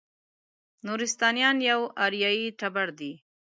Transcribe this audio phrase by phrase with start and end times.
[0.85, 3.11] نورستانیان یو اریایي ټبر دی.